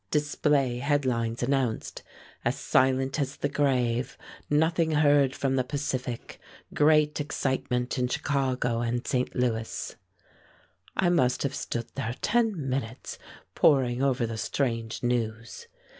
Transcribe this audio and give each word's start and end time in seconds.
"Display" 0.09 0.79
headlines 0.79 1.43
announced, 1.43 2.01
"As 2.43 2.57
Silent 2.57 3.19
as 3.19 3.35
the 3.35 3.47
Grave; 3.47 4.17
Nothing 4.49 4.93
Heard 4.93 5.35
from 5.35 5.57
the 5.57 5.63
Pacific. 5.63 6.39
Great 6.73 7.21
Excitement 7.21 7.99
in 7.99 8.07
Chicago 8.07 8.79
and 8.79 9.05
St. 9.05 9.35
Louis." 9.35 9.95
I 10.97 11.09
must 11.09 11.43
have 11.43 11.53
stood 11.53 11.85
there 11.93 12.15
ten 12.19 12.67
minutes 12.67 13.19
poring 13.53 14.01
over 14.01 14.25
the 14.25 14.39
strange 14.39 15.03
news. 15.03 15.67